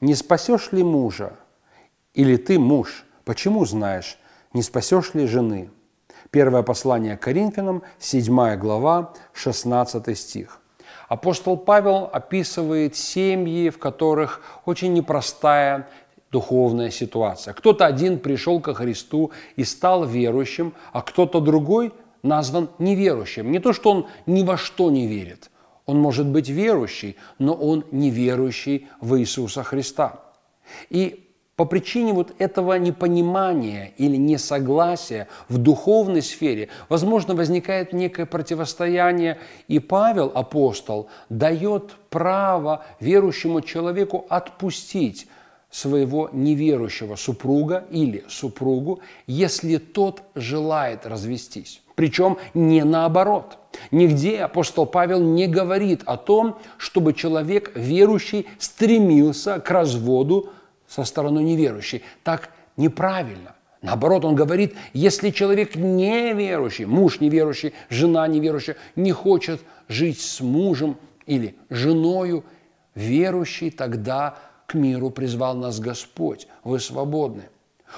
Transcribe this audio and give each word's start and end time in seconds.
не 0.00 0.14
спасешь 0.14 0.72
ли 0.72 0.82
мужа? 0.82 1.32
Или 2.14 2.36
ты 2.36 2.58
муж, 2.58 3.04
почему 3.24 3.64
знаешь, 3.64 4.18
не 4.52 4.62
спасешь 4.62 5.14
ли 5.14 5.26
жены? 5.26 5.70
Первое 6.30 6.62
послание 6.62 7.16
Коринфянам, 7.16 7.82
7 7.98 8.56
глава, 8.56 9.14
16 9.32 10.18
стих. 10.18 10.60
Апостол 11.08 11.56
Павел 11.56 12.10
описывает 12.12 12.96
семьи, 12.96 13.70
в 13.70 13.78
которых 13.78 14.42
очень 14.64 14.92
непростая 14.92 15.88
духовная 16.32 16.90
ситуация. 16.90 17.54
Кто-то 17.54 17.86
один 17.86 18.18
пришел 18.18 18.60
ко 18.60 18.74
Христу 18.74 19.30
и 19.54 19.64
стал 19.64 20.04
верующим, 20.04 20.74
а 20.92 21.02
кто-то 21.02 21.40
другой 21.40 21.94
назван 22.22 22.68
неверующим. 22.78 23.52
Не 23.52 23.60
то, 23.60 23.72
что 23.72 23.92
он 23.92 24.06
ни 24.26 24.42
во 24.42 24.56
что 24.56 24.90
не 24.90 25.06
верит– 25.06 25.50
он 25.86 26.00
может 26.00 26.26
быть 26.26 26.48
верующий, 26.48 27.16
но 27.38 27.54
он 27.54 27.84
не 27.92 28.10
верующий 28.10 28.88
в 29.00 29.18
Иисуса 29.18 29.62
Христа. 29.62 30.20
И 30.90 31.22
по 31.54 31.64
причине 31.64 32.12
вот 32.12 32.34
этого 32.38 32.74
непонимания 32.74 33.92
или 33.96 34.16
несогласия 34.16 35.26
в 35.48 35.56
духовной 35.56 36.20
сфере, 36.20 36.68
возможно, 36.90 37.34
возникает 37.34 37.94
некое 37.94 38.26
противостояние, 38.26 39.38
и 39.68 39.78
Павел, 39.78 40.30
апостол, 40.34 41.08
дает 41.30 41.92
право 42.10 42.84
верующему 43.00 43.62
человеку 43.62 44.26
отпустить 44.28 45.28
своего 45.70 46.28
неверующего 46.32 47.16
супруга 47.16 47.86
или 47.90 48.24
супругу, 48.28 49.00
если 49.26 49.78
тот 49.78 50.22
желает 50.34 51.06
развестись. 51.06 51.82
Причем 51.96 52.36
не 52.54 52.84
наоборот. 52.84 53.58
Нигде 53.90 54.40
апостол 54.40 54.86
Павел 54.86 55.20
не 55.20 55.48
говорит 55.48 56.02
о 56.04 56.16
том, 56.16 56.58
чтобы 56.76 57.14
человек 57.14 57.72
верующий 57.74 58.46
стремился 58.58 59.58
к 59.58 59.70
разводу 59.70 60.50
со 60.86 61.04
стороны 61.04 61.40
неверующей. 61.40 62.04
Так 62.22 62.50
неправильно. 62.76 63.56
Наоборот, 63.82 64.24
он 64.24 64.34
говорит, 64.34 64.74
если 64.92 65.30
человек 65.30 65.74
неверующий, 65.74 66.84
муж 66.84 67.20
неверующий, 67.20 67.72
жена 67.88 68.26
неверующая, 68.28 68.76
не 68.94 69.12
хочет 69.12 69.60
жить 69.88 70.20
с 70.20 70.40
мужем 70.40 70.98
или 71.24 71.56
женою, 71.70 72.44
верующий, 72.94 73.70
тогда 73.70 74.36
к 74.66 74.74
миру 74.74 75.10
призвал 75.10 75.54
нас 75.54 75.80
Господь. 75.80 76.46
Вы 76.62 76.78
свободны. 76.78 77.44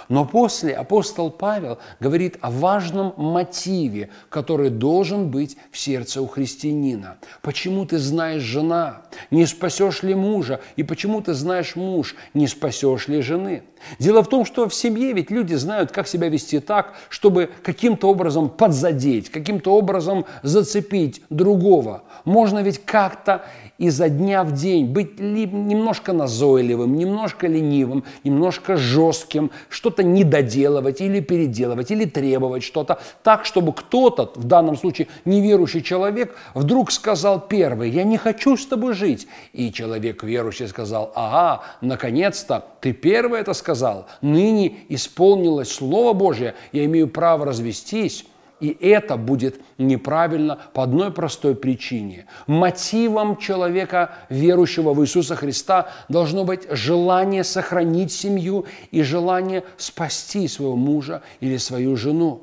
Но 0.09 0.25
после 0.25 0.75
апостол 0.75 1.31
Павел 1.31 1.79
говорит 2.01 2.39
о 2.41 2.51
важном 2.51 3.15
мотиве, 3.17 4.11
который 4.29 4.71
должен 4.71 5.31
быть 5.31 5.57
в 5.71 5.79
сердце 5.79 6.23
у 6.23 6.27
христианина. 6.27 7.19
Почему 7.43 7.85
ты 7.85 7.99
знаешь 7.99 8.43
жена? 8.43 9.03
Не 9.31 9.47
спасешь 9.47 10.03
ли 10.03 10.15
мужа? 10.15 10.61
И 10.77 10.83
почему 10.83 11.21
ты 11.21 11.35
знаешь 11.35 11.77
муж? 11.77 12.15
Не 12.35 12.47
спасешь 12.47 13.09
ли 13.09 13.21
жены? 13.21 13.65
Дело 13.99 14.23
в 14.23 14.29
том, 14.29 14.45
что 14.45 14.69
в 14.69 14.75
семье 14.75 15.13
ведь 15.13 15.31
люди 15.31 15.55
знают, 15.55 15.93
как 15.93 16.09
себя 16.09 16.29
вести 16.29 16.61
так, 16.61 16.95
чтобы 17.09 17.51
каким-то 17.63 18.09
образом 18.09 18.49
подзадеть, 18.49 19.31
каким-то 19.31 19.77
образом 19.77 20.25
зацепить 20.43 21.23
другого. 21.31 22.03
Можно 22.25 22.61
ведь 22.61 22.85
как-то 22.85 23.45
изо 23.79 24.09
дня 24.09 24.43
в 24.43 24.53
день 24.53 24.87
быть 24.87 25.21
немножко 25.21 26.13
назойливым, 26.13 26.97
немножко 26.97 27.47
ленивым, 27.47 28.05
немножко 28.25 28.77
жестким, 28.77 29.51
что-то 29.79 30.03
недоделывать 30.03 31.01
или 31.01 31.21
переделывать, 31.21 31.93
или 31.93 32.05
требовать 32.05 32.65
что-то 32.65 32.99
так, 33.23 33.45
чтобы 33.45 33.73
кто-то, 33.73 34.33
в 34.35 34.43
данном 34.43 34.77
случае 34.77 35.07
неверующий 35.25 35.85
человек, 35.85 36.35
вдруг 36.55 36.91
сказал 36.91 37.39
первый, 37.41 37.89
я 37.89 38.03
не 38.03 38.17
хочу 38.17 38.57
с 38.57 38.67
тобой 38.67 38.95
жить. 38.95 39.29
И 39.53 39.73
человек 39.73 40.25
верующий 40.25 40.67
сказал, 40.67 41.13
ага, 41.15 41.63
наконец-то 41.81 42.65
ты 42.81 42.93
первый 42.93 43.39
это 43.41 43.55
сказал, 43.55 44.07
ныне 44.21 44.79
исполнилось 44.89 45.71
Слово 45.71 46.13
Божье, 46.13 46.57
я 46.73 46.85
имею 46.85 47.07
право 47.07 47.47
развестись. 47.47 48.27
И 48.61 48.77
это 48.81 49.17
будет 49.17 49.61
неправильно 49.79 50.59
по 50.73 50.83
одной 50.83 51.13
простой 51.13 51.55
причине. 51.55 52.27
Мотивом 52.47 53.37
человека, 53.37 54.13
верующего 54.29 54.95
в 54.95 55.03
Иисуса 55.03 55.37
Христа, 55.37 55.89
должно 56.09 56.45
быть 56.45 56.67
желание 56.71 57.45
сохранить 57.45 58.13
семью 58.13 58.67
и 58.91 59.03
желание 59.03 59.65
спасти 59.77 60.49
своего 60.49 60.77
мужа 60.77 61.23
или 61.41 61.57
свою 61.57 61.97
жену. 61.97 62.43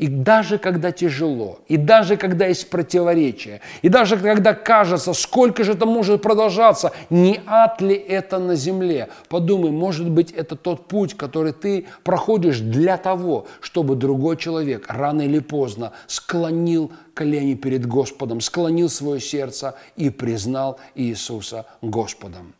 И 0.00 0.08
даже 0.08 0.56
когда 0.56 0.92
тяжело, 0.92 1.58
и 1.68 1.76
даже 1.76 2.16
когда 2.16 2.46
есть 2.46 2.70
противоречия, 2.70 3.60
и 3.82 3.90
даже 3.90 4.16
когда 4.16 4.54
кажется, 4.54 5.12
сколько 5.12 5.62
же 5.62 5.72
это 5.72 5.84
может 5.84 6.22
продолжаться, 6.22 6.92
не 7.10 7.42
ад 7.44 7.82
ли 7.82 7.96
это 7.96 8.38
на 8.38 8.54
земле? 8.54 9.10
Подумай, 9.28 9.70
может 9.70 10.08
быть, 10.08 10.32
это 10.32 10.56
тот 10.56 10.88
путь, 10.88 11.14
который 11.18 11.52
ты 11.52 11.86
проходишь 12.02 12.60
для 12.60 12.96
того, 12.96 13.46
чтобы 13.60 13.94
другой 13.94 14.38
человек 14.38 14.86
рано 14.88 15.20
или 15.20 15.38
поздно 15.38 15.92
склонил 16.06 16.90
колени 17.12 17.52
перед 17.52 17.84
Господом, 17.84 18.40
склонил 18.40 18.88
свое 18.88 19.20
сердце 19.20 19.74
и 19.96 20.08
признал 20.08 20.80
Иисуса 20.94 21.66
Господом. 21.82 22.54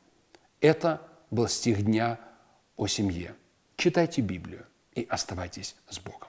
Это 0.60 1.00
был 1.30 1.48
стих 1.48 1.86
дня 1.86 2.18
о 2.76 2.86
семье. 2.86 3.34
Читайте 3.78 4.20
Библию 4.20 4.66
и 4.94 5.06
оставайтесь 5.08 5.74
с 5.88 5.98
Богом. 5.98 6.28